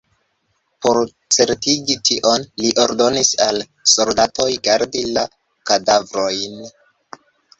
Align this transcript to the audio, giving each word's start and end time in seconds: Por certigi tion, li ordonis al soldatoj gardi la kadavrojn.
Por 0.83 0.97
certigi 1.37 1.97
tion, 2.09 2.45
li 2.63 2.71
ordonis 2.85 3.29
al 3.47 3.61
soldatoj 3.95 4.49
gardi 4.69 5.03
la 5.19 5.27
kadavrojn. 5.73 6.59